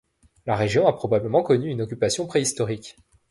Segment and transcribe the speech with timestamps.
[0.47, 2.95] La région a probablement connu une occupation préhistorique.